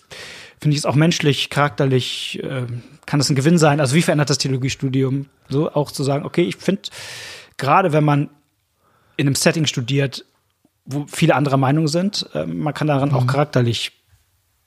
[0.60, 2.66] finde ich ist auch menschlich, charakterlich, äh,
[3.06, 3.80] kann das ein Gewinn sein.
[3.80, 5.26] Also wie verändert das Theologiestudium?
[5.48, 6.82] So auch zu sagen, okay, ich finde,
[7.56, 8.30] gerade wenn man
[9.16, 10.24] in einem Setting studiert,
[10.84, 13.14] wo viele andere Meinung sind, äh, man kann daran Mhm.
[13.14, 13.92] auch charakterlich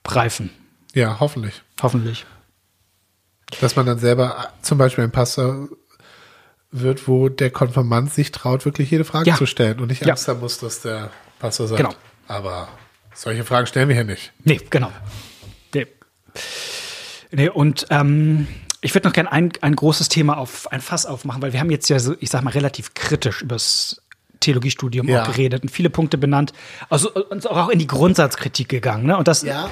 [0.07, 0.49] reifen.
[0.93, 1.61] Ja, hoffentlich.
[1.81, 2.25] Hoffentlich.
[3.61, 5.69] Dass man dann selber äh, zum Beispiel ein Pastor
[6.71, 9.35] wird, wo der Konfirmand sich traut, wirklich jede Frage Ja.
[9.35, 10.09] zu stellen und nicht Ja.
[10.13, 11.77] Angst haben muss, dass der Pastor sagt.
[11.81, 11.93] Genau.
[12.27, 12.67] Aber
[13.13, 14.33] solche Fragen stellen wir hier nicht.
[14.43, 14.91] Nee, genau.
[15.73, 15.87] Nee.
[17.31, 18.47] Nee, und ähm,
[18.81, 21.71] ich würde noch gerne ein, ein großes Thema auf ein Fass aufmachen, weil wir haben
[21.71, 24.01] jetzt ja so, ich sag mal, relativ kritisch übers
[24.39, 25.23] Theologiestudium Ja.
[25.23, 26.53] auch geredet und viele Punkte benannt.
[26.89, 29.05] Also uns auch in die Grundsatzkritik gegangen.
[29.05, 29.17] Ne?
[29.17, 29.69] Und das Ja.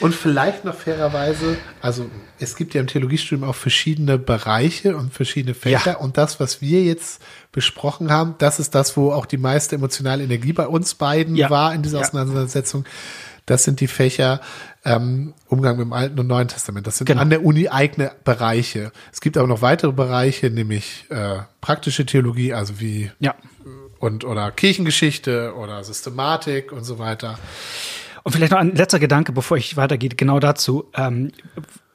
[0.00, 2.06] Und vielleicht noch fairerweise, also
[2.38, 5.96] es gibt ja im Theologiestudium auch verschiedene Bereiche und verschiedene Fächer Ja.
[5.98, 7.20] und das, was wir jetzt
[7.52, 11.50] besprochen haben, das ist das, wo auch die meiste emotionale Energie bei uns beiden Ja.
[11.50, 12.00] war in dieser.
[12.00, 12.84] Auseinandersetzung.
[13.46, 14.40] das sind die Fächer
[14.84, 16.86] ähm, Umgang mit dem Alten und Neuen Testament.
[16.86, 17.20] Das sind Genau.
[17.20, 18.92] an der Uni eigene Bereiche.
[19.12, 23.34] Es gibt aber noch weitere Bereiche, nämlich äh, praktische Theologie, also wie Ja.
[24.00, 27.38] Und oder Kirchengeschichte oder Systematik und so weiter.
[28.24, 30.90] Und vielleicht noch ein letzter Gedanke, bevor ich weitergehe, genau dazu.
[30.94, 31.32] Ähm,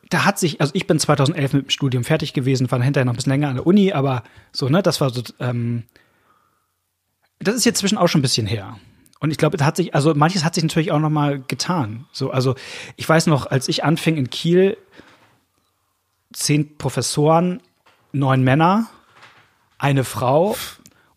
[0.10, 3.14] da hat sich, also ich bin 2011 mit dem Studium fertig gewesen, war hinterher noch
[3.14, 5.84] ein bisschen länger an der Uni, aber so, ne, das war so, ähm,
[7.40, 8.78] das ist jetzt zwischen auch schon ein bisschen her.
[9.20, 12.06] Und ich glaube, da hat sich, also manches hat sich natürlich auch noch mal getan.
[12.12, 12.56] So, also
[12.98, 14.78] ich weiß noch, als ich anfing in Kiel,
[16.34, 17.62] zehn Professoren,
[18.12, 18.88] neun Männer,
[19.80, 20.56] eine Frau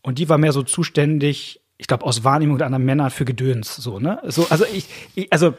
[0.09, 3.77] und die war mehr so zuständig, ich glaube aus Wahrnehmung der anderen Männer für Gedöns,
[3.77, 5.55] so ne, so also ich, ich also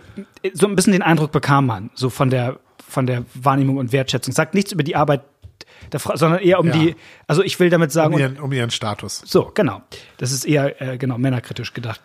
[0.54, 2.60] so ein bisschen den Eindruck bekam man so von der
[2.90, 4.34] von der Wahrnehmung und Wertschätzung.
[4.34, 5.22] Sagt nichts über die Arbeit
[5.92, 6.74] der Frau, sondern eher um Ja.
[6.74, 6.96] die,
[7.28, 9.22] also ich will damit sagen, Um ihren, um ihren Status.
[9.26, 9.82] so, genau.
[10.18, 12.02] Das ist eher äh, genau männerkritisch gedacht.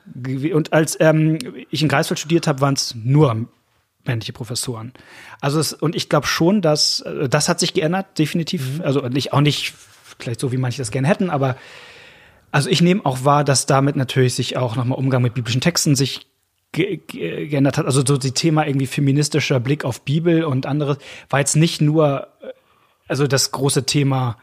[0.53, 1.39] Und als ähm,
[1.71, 3.49] ich in Greifswald studiert habe, waren es nur
[4.05, 4.93] männliche Professoren.
[5.41, 8.81] Also es, und ich glaube schon, dass äh, das hat sich geändert, definitiv.
[8.83, 9.75] Also nicht auch nicht
[10.19, 11.57] vielleicht so, wie manche das gerne hätten, aber
[12.55, 15.97] also ich nehme auch wahr, dass damit natürlich sich auch nochmal Umgang mit biblischen Texten
[15.97, 16.29] sich
[16.71, 17.87] ge ge geändert hat.
[17.87, 22.29] Also so die Thema irgendwie feministischer Blick auf Bibel und anderes war jetzt nicht nur
[22.43, 22.53] äh,
[23.09, 24.37] also das große Thema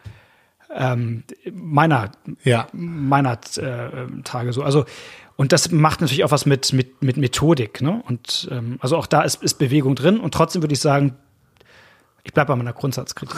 [0.75, 2.11] ähm, meiner
[2.43, 2.67] Ja.
[2.73, 4.61] meiner äh, Tage so.
[4.61, 4.83] Also
[5.37, 8.03] und das macht natürlich auch was mit mit mit Methodik, ne?
[8.05, 11.15] Und ähm, also auch da ist, ist Bewegung drin und trotzdem würde ich sagen,
[12.25, 13.37] ich bleibe bei meiner Grundsatzkritik.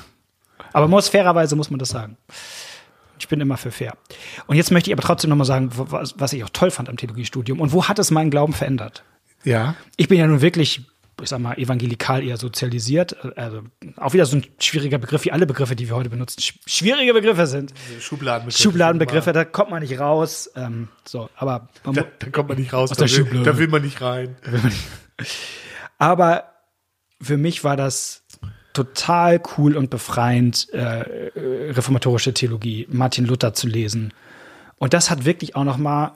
[0.72, 2.16] Aber muss fairerweise muss man das sagen.
[3.20, 3.94] Ich bin immer für fair.
[4.46, 6.88] Und jetzt möchte ich aber trotzdem noch mal sagen, was, was ich auch toll fand
[6.88, 9.02] am Theologiestudium und wo hat es meinen Glauben verändert?
[9.44, 9.74] Ja.
[9.96, 10.82] Ich bin ja nun wirklich,
[11.22, 13.16] ich sag mal, evangelikal eher sozialisiert.
[13.38, 13.62] Also
[13.96, 17.12] auch wieder so ein schwieriger Begriff, wie alle Begriffe, die wir heute benutzen, sch- schwierige
[17.14, 17.72] Begriffe sind.
[18.00, 18.62] Schubladenbegriffe.
[18.62, 20.50] Schubladenbegriffe, da kommt man nicht raus.
[20.56, 22.90] Ähm, so, aber Da, da kommt man nicht raus.
[22.90, 24.36] Aus Da will, da will man nicht rein.
[25.98, 26.52] aber
[27.20, 28.22] für mich war das
[28.72, 34.12] total cool und befreiend, äh, äh, reformatorische Theologie, Martin Luther zu lesen.
[34.78, 36.12] Und das hat wirklich auch noch mal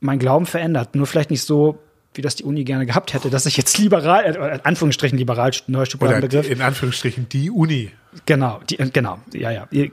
[0.00, 0.94] mein Glauben verändert.
[0.94, 1.78] Nur vielleicht nicht so,
[2.12, 5.52] wie das die Uni gerne gehabt hätte, dass ich jetzt liberal, äh, in Anführungsstrichen liberal,
[5.52, 6.50] Schubladenbegriff.
[6.50, 7.90] in Anführungsstrichen die Uni.
[8.26, 9.66] Genau, die, äh, genau, ja, ja.
[9.70, 9.90] Ihr,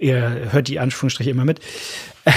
[0.00, 1.60] ihr hört die Anführungsstriche immer mit.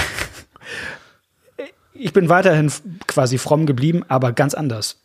[1.98, 2.70] Ich bin weiterhin
[3.06, 4.98] quasi fromm geblieben, aber ganz anders.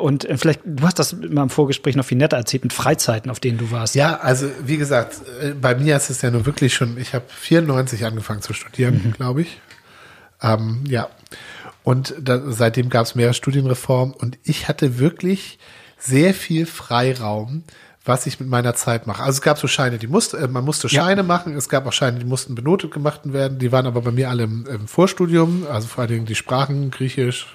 [0.00, 3.30] Und äh, vielleicht, du hast das in meinem Vorgespräch noch viel netter erzählt mit Freizeiten,
[3.30, 3.94] auf denen du warst.
[3.94, 7.24] Ja, also wie gesagt, äh, bei mir ist es ja nur wirklich schon, ich habe
[7.28, 9.60] 94 angefangen zu studieren, glaube ich.
[10.42, 11.08] Ähm, ja.
[11.84, 15.58] Und da, seitdem gab es mehrere Studienreformen und ich hatte wirklich
[15.98, 17.64] sehr viel Freiraum,
[18.04, 19.22] was ich mit meiner Zeit mache.
[19.22, 21.04] Also es gab so Scheine, die musste, äh, man musste Ja.
[21.04, 23.58] Scheine machen, es gab auch Scheine, die mussten benotet gemacht werden.
[23.58, 26.90] Die waren aber bei mir alle im, im Vorstudium, also vor allen Dingen die Sprachen,
[26.90, 27.46] Griechisch,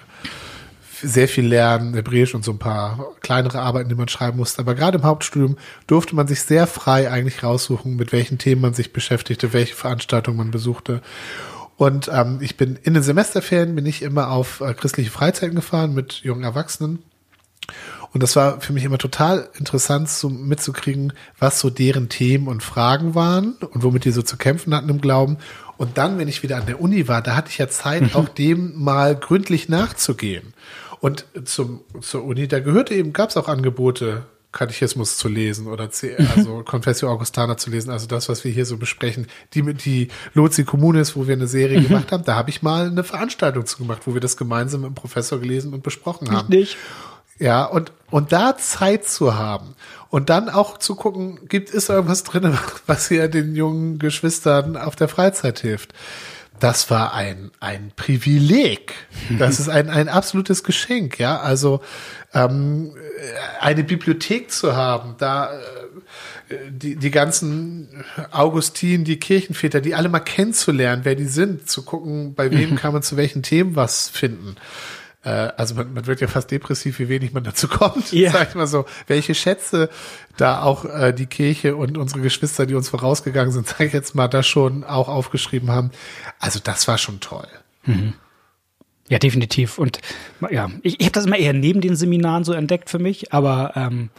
[1.02, 4.60] sehr viel lernen, Hebräisch und so ein paar kleinere Arbeiten, die man schreiben musste.
[4.60, 8.74] Aber gerade im Hauptstudium durfte man sich sehr frei eigentlich raussuchen, mit welchen Themen man
[8.74, 11.02] sich beschäftigte, welche Veranstaltungen man besuchte.
[11.78, 15.94] Und ähm, ich bin in den Semesterferien bin ich immer auf äh, christliche Freizeiten gefahren
[15.94, 17.04] mit jungen Erwachsenen.
[18.14, 22.64] Und das war für mich immer total interessant, so mitzukriegen, was so deren Themen und
[22.64, 25.38] Fragen waren und womit die so zu kämpfen hatten im Glauben.
[25.78, 28.28] Und dann, wenn ich wieder an der Uni war, da hatte ich ja Zeit, auch
[28.30, 30.54] dem mal gründlich nachzugehen.
[31.00, 35.92] Und zum, zur Uni, da gehörte eben, gab es auch Angebote, Katechismus zu lesen oder
[35.92, 39.28] C, also Confessio Augustana zu lesen, also das, was wir hier so besprechen.
[39.54, 42.88] Die mit die Lozi Communis, wo wir eine Serie gemacht haben, da habe ich mal
[42.88, 46.50] eine Veranstaltung zu gemacht, wo wir das gemeinsam mit dem Professor gelesen und besprochen haben.
[46.50, 46.78] Nicht?
[47.40, 49.76] Ja, und, und da Zeit zu haben
[50.10, 52.58] und dann auch zu gucken, gibt es irgendwas drin,
[52.88, 55.94] was hier den jungen Geschwistern auf der Freizeit hilft.
[56.60, 58.96] Das war ein, ein Privileg.
[59.38, 61.40] Das ist ein, ein absolutes Geschenk, ja.
[61.40, 61.82] Also
[62.34, 62.94] ähm,
[63.60, 65.54] eine Bibliothek zu haben, da
[66.50, 71.84] äh, die, die ganzen Augustin, die Kirchenväter, die alle mal kennenzulernen, wer die sind, zu
[71.84, 74.56] gucken, bei wem kann man zu welchen Themen was finden.
[75.28, 78.32] Äh, also man, man wird ja fast depressiv, wie wenig man dazu kommt, Ja.
[78.32, 78.86] sag ich mal so.
[79.08, 79.90] Welche Schätze
[80.38, 84.16] da auch äh, die Kirche und unsere Geschwister, die uns vorausgegangen sind, sag ich jetzt
[84.16, 85.92] mal, da schon auch aufgeschrieben haben.
[86.40, 87.48] Also das war schon toll.
[89.10, 89.78] Ja, definitiv.
[89.78, 90.00] Und
[90.50, 93.72] ja, ich, ich habe das immer eher neben den Seminaren so entdeckt für mich, aber
[93.76, 94.10] ähm,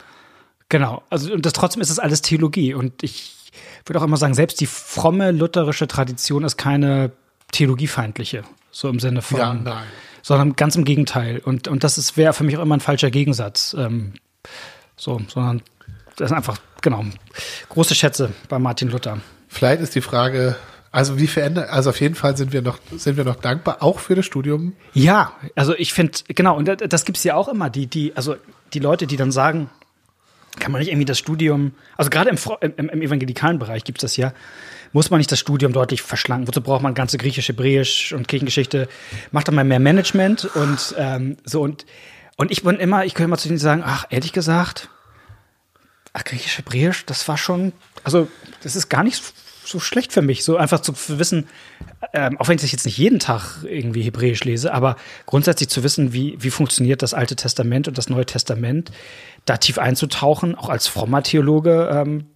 [0.70, 1.02] genau.
[1.10, 2.72] Also und das trotzdem ist es alles Theologie.
[2.74, 3.50] Und ich
[3.84, 7.12] würde auch immer sagen, selbst die fromme lutherische Tradition ist keine
[7.52, 9.84] theologiefeindliche, so im Sinne von, Ja, nein.
[10.22, 11.40] Sondern ganz im Gegenteil.
[11.44, 13.74] Und und das ist wäre für mich auch immer ein falscher Gegensatz.
[13.78, 14.14] Ähm,
[14.96, 15.62] so, sondern
[16.16, 17.04] das sind einfach genau
[17.68, 19.18] große Schätze bei Martin Luther.
[19.48, 20.56] Vielleicht ist die Frage
[20.90, 23.98] Also wie verändert, also auf jeden Fall sind wir noch, sind wir noch dankbar, auch
[23.98, 24.72] für das Studium.
[24.94, 28.36] Ja, also ich finde, genau, und das gibt's ja auch immer, die, die, also
[28.72, 29.68] die Leute, die dann sagen,
[30.58, 32.38] kann man nicht irgendwie das Studium, also gerade im,
[32.76, 34.32] im, im evangelikalen Bereich gibt's das ja,
[34.92, 36.48] muss man nicht das Studium deutlich verschlanken.
[36.48, 38.88] Wozu braucht man ganze Griechisch, Hebräisch und Kirchengeschichte?
[39.32, 41.84] Macht doch mal mehr Management und ähm, so und
[42.36, 44.88] und ich bin immer, ich könnte immer zu denen sagen, ach, ehrlich gesagt,
[46.12, 47.72] ach, Griechisch, Hebräisch, das war schon,
[48.04, 48.28] also
[48.62, 49.20] das ist gar nicht
[49.68, 51.46] so schlecht für mich, so einfach zu wissen,
[52.12, 56.12] ähm, auch wenn ich jetzt nicht jeden Tag irgendwie Hebräisch lese, aber grundsätzlich zu wissen,
[56.12, 58.90] wie, wie funktioniert das Alte Testament und das Neue Testament,
[59.44, 62.26] da tief einzutauchen, auch als frommer Theologe, ähm,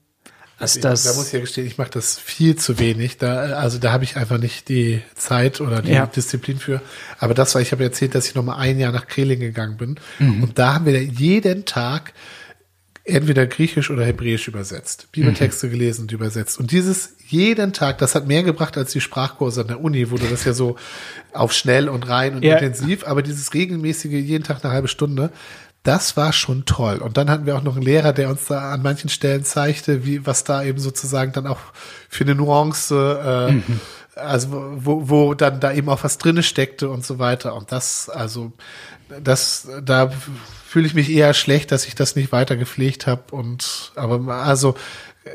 [0.60, 1.02] ist Ich- das.
[1.04, 3.18] da muss ich ja gestehen, ich mache das viel zu wenig.
[3.18, 6.06] Da, also da habe ich einfach nicht die Zeit oder die Ja.
[6.06, 6.80] Disziplin für.
[7.18, 9.76] Aber das war, ich habe erzählt, dass ich noch mal ein Jahr nach Kreling gegangen
[9.76, 9.98] bin.
[10.20, 10.42] Mhm.
[10.44, 12.12] Und da haben wir jeden Tag
[13.04, 15.70] entweder Griechisch oder Hebräisch übersetzt, Bibeltexte Mhm.
[15.72, 16.58] gelesen und übersetzt.
[16.60, 20.16] Und dieses jeden Tag, das hat mehr gebracht als die Sprachkurse an der Uni, wo
[20.16, 20.76] du das ja so
[21.32, 22.54] auf schnell und rein und Ja.
[22.54, 25.30] intensiv, aber dieses regelmäßige, jeden Tag eine halbe Stunde,
[25.82, 26.98] das war schon toll.
[26.98, 30.06] Und dann hatten wir auch noch einen Lehrer, der uns da an manchen Stellen zeigte,
[30.06, 31.58] wie, was da eben sozusagen dann auch
[32.08, 33.50] für eine Nuance,
[34.14, 37.56] äh, also wo, wo dann da eben auch was drinne steckte und so weiter.
[37.56, 38.52] Und das, also,
[39.24, 40.12] das, da
[40.72, 43.24] fühle ich mich eher schlecht, dass ich das nicht weiter gepflegt habe.
[43.30, 44.74] Und aber also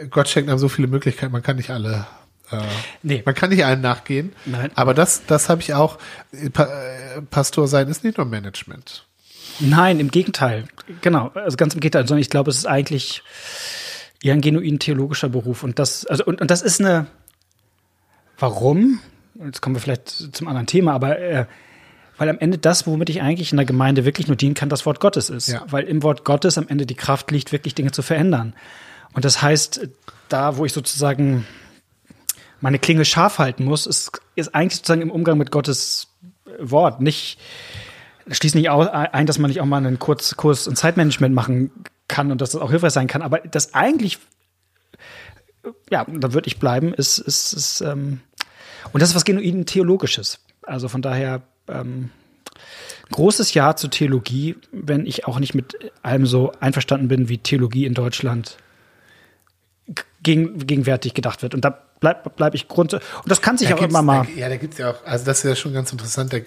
[0.09, 2.07] Gott schenkt einem so viele Möglichkeiten, man kann nicht alle.
[2.49, 2.61] Äh,
[3.03, 3.21] Nee.
[3.23, 4.33] Man kann nicht allen nachgehen.
[4.45, 4.71] Nein.
[4.73, 5.99] Aber das, das habe ich auch.
[6.53, 9.05] Pa äh, Pastor sein ist nicht nur Management.
[9.59, 10.67] Nein, im Gegenteil.
[11.01, 12.07] Genau, also ganz im Gegenteil.
[12.07, 13.21] Sondern ich glaube, es ist eigentlich
[14.23, 15.61] eher ein genuin theologischer Beruf.
[15.61, 17.05] Und das, also, und, und das ist eine,
[18.39, 19.01] warum?
[19.35, 21.45] Jetzt kommen wir vielleicht zum anderen Thema, aber äh,
[22.17, 24.85] weil am Ende das, womit ich eigentlich in der Gemeinde wirklich nur dienen kann, das
[24.85, 25.47] Wort Gottes ist.
[25.47, 25.63] Ja.
[25.69, 28.53] Weil im Wort Gottes am Ende die Kraft liegt, wirklich Dinge zu verändern.
[29.13, 29.87] Und das heißt,
[30.29, 31.45] da, wo ich sozusagen
[32.59, 36.07] meine Klinge scharf halten muss, ist, ist eigentlich sozusagen im Umgang mit Gottes
[36.59, 37.01] Wort.
[37.01, 37.39] Nicht,
[38.29, 41.71] schließt nicht ein, dass man nicht auch mal einen Kurzkurs in Zeitmanagement machen
[42.07, 43.21] kann und dass das auch hilfreich sein kann.
[43.21, 44.17] Aber das eigentlich,
[45.91, 48.21] ja, da würde ich bleiben, ist, ist, ist ähm,
[48.91, 50.39] und das ist was genuin Theologisches.
[50.61, 52.09] Also von daher, ähm,
[53.11, 57.85] großes Ja zur Theologie, wenn ich auch nicht mit allem so einverstanden bin, wie Theologie
[57.85, 58.57] in Deutschland
[60.21, 61.53] gegen, gegenwärtig gedacht wird.
[61.53, 62.93] Und da bleib, bleib ich grund.
[62.93, 64.25] Und das kann sich Da auch immer mal.
[64.25, 66.33] Da, ja, da gibt's ja auch, also das ist ja schon ganz interessant.
[66.33, 66.39] Da,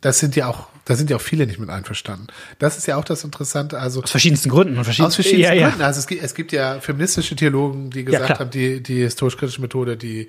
[0.00, 2.26] das sind ja auch, da sind ja auch viele nicht mit einverstanden.
[2.58, 3.78] Das ist ja auch das Interessante.
[3.78, 4.78] Also Aus verschiedensten Gründen.
[4.78, 5.80] Aus verschiedensten ja, Gründen.
[5.80, 5.86] ja.
[5.86, 8.38] Also es gibt, es gibt ja feministische Theologen, die gesagt klar.
[8.40, 10.28] haben, die, die historisch-kritische Methode, die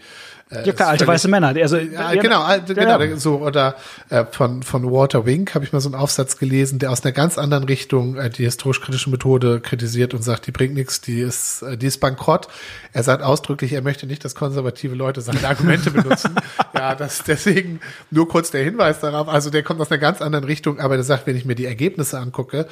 [0.52, 1.48] äh, Ja, klar, alte weiße Männer.
[1.48, 3.18] Also, Ja, genau, al- genau, ja.
[3.18, 3.76] so oder
[4.10, 7.14] äh, von von Walter Wink habe ich mal so einen Aufsatz gelesen, der aus einer
[7.14, 11.64] ganz anderen Richtung äh, die historisch-kritische Methode kritisiert und sagt, die bringt nichts, die ist
[11.64, 12.48] äh, die ist bankrott.
[12.92, 16.36] Er sagt ausdrücklich, er möchte nicht, dass konservative Leute seine Argumente benutzen.
[16.76, 17.80] ja, das deswegen
[18.12, 19.28] nur kurz der Hinweis darauf.
[19.28, 21.66] Also der kommt aus einer ganz anderen Richtung, aber der sagt, wenn ich mir die
[21.66, 22.68] Ergebnisse angucke,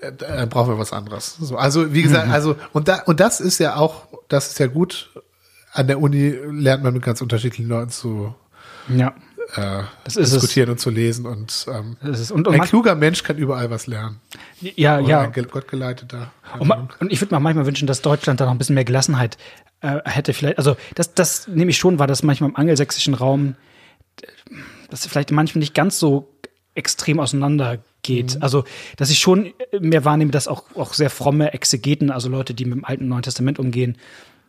[0.00, 1.36] äh, brauchen wir was anderes.
[1.40, 4.66] So, also wie gesagt, also und da und das ist ja auch, das ist ja
[4.66, 5.10] gut.
[5.74, 8.34] An der Uni lernt man mit ganz unterschiedlichen Leuten zu
[8.88, 9.14] ja.
[9.56, 10.32] äh, ist es.
[10.32, 11.24] diskutieren und zu lesen.
[11.24, 14.20] Und, ähm, und, und ein kluger Mensch kann überall was lernen.
[14.60, 15.20] ja, Oder ja.
[15.22, 16.30] ein ge- gottgeleiteter.
[16.58, 19.38] Und, und ich würde mir manchmal wünschen, dass Deutschland da noch ein bisschen mehr Gelassenheit
[19.80, 20.34] äh, hätte.
[20.34, 23.54] Vielleicht, also das, das nehme ich schon, war das manchmal im angelsächsischen Raum,
[24.20, 24.26] äh,
[24.90, 26.28] dass vielleicht manchmal nicht ganz so
[26.74, 28.36] extrem auseinander geht.
[28.36, 28.42] Mhm.
[28.42, 28.64] Also,
[28.96, 32.74] dass ich schon mehr wahrnehme, dass auch, auch sehr fromme Exegeten, also Leute, die mit
[32.78, 33.96] dem Alten und Neuen Testament umgehen,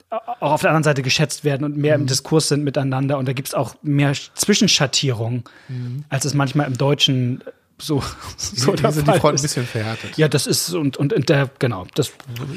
[0.10, 1.82] auch auf der anderen Seite geschätzt werden und Mhm.
[1.82, 3.18] mehr im Diskurs sind miteinander.
[3.18, 6.06] Und da gibt es auch mehr Zwischenschattierung, Mhm.
[6.10, 7.44] als es manchmal im Deutschen
[7.80, 8.04] so,
[8.38, 9.42] so Hier der sind die Fall Fronten ein ist.
[9.42, 10.16] bisschen verhärtet.
[10.18, 12.12] Ja, das ist und und, und der genau, das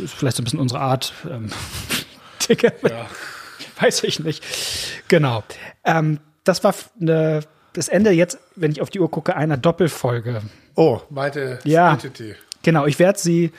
[0.05, 1.13] ist vielleicht so ein bisschen unsere Art.
[1.29, 1.49] Ähm,
[2.49, 2.73] Dinge.
[3.81, 4.45] Weiß ich nicht.
[5.09, 5.43] Genau.
[5.85, 7.41] Ähm, das war eine,
[7.77, 10.43] das Ende jetzt, wenn ich auf die Uhr gucke, einer Doppelfolge.
[10.75, 11.97] Oh, Malte Ja.
[11.99, 12.35] Splittity.
[12.63, 13.53] Genau, ich werde sie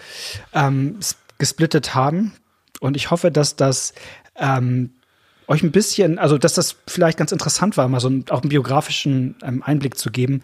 [0.53, 0.99] ähm,
[1.37, 2.33] gesplittet haben
[2.79, 3.93] und ich hoffe, dass das
[4.35, 4.91] ähm,
[5.47, 8.49] euch ein bisschen, also dass das vielleicht ganz interessant war, mal so einen, auch einen
[8.49, 10.43] biografischen ähm, Einblick zu geben.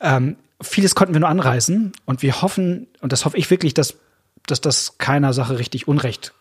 [0.00, 3.94] Ähm, vieles konnten wir nur anreißen und wir hoffen, und das hoffe ich wirklich, dass,
[4.46, 6.32] dass das keiner Sache richtig Unrecht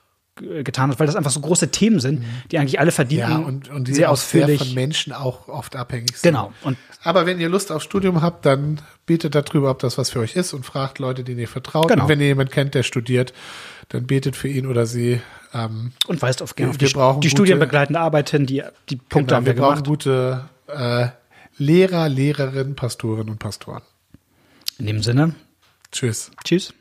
[0.63, 3.29] getan hat, weil das einfach so große Themen sind, die eigentlich alle verdienen.
[3.31, 4.59] Ja, und, und die sehr auch sehr ausführlich.
[4.59, 6.31] von Menschen auch oft abhängig sind.
[6.31, 6.53] Genau.
[6.63, 10.19] Und Aber wenn ihr Lust auf Studium habt, dann betet darüber, ob das was für
[10.19, 11.87] euch ist und fragt Leute, denen ihr vertraut.
[11.89, 12.03] Genau.
[12.03, 13.33] Und wenn ihr jemanden kennt, der studiert,
[13.89, 15.21] dann betet für ihn oder sie.
[15.53, 18.63] Ähm, und weist auf, gerne auf Wir die, brauchen die gute- studienbegleitende Arbeit hin, die,
[18.89, 19.85] die Punkte genau, haben wir, wir brauchen gemacht.
[19.87, 21.07] gute äh,
[21.57, 23.81] Lehrer, Lehrerinnen, Pastoren und Pastoren.
[24.77, 25.33] In dem Sinne,
[25.91, 26.29] Tschüss.
[26.43, 26.73] tschüss.